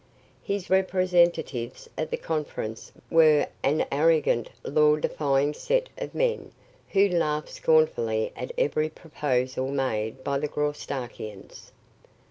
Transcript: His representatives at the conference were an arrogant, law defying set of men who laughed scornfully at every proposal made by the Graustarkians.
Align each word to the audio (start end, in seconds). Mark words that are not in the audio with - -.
His 0.41 0.71
representatives 0.71 1.87
at 1.95 2.09
the 2.09 2.17
conference 2.17 2.91
were 3.11 3.45
an 3.61 3.85
arrogant, 3.91 4.49
law 4.63 4.95
defying 4.95 5.53
set 5.53 5.89
of 5.95 6.15
men 6.15 6.51
who 6.89 7.07
laughed 7.07 7.49
scornfully 7.49 8.33
at 8.35 8.51
every 8.57 8.89
proposal 8.89 9.67
made 9.67 10.23
by 10.23 10.39
the 10.39 10.47
Graustarkians. 10.47 11.71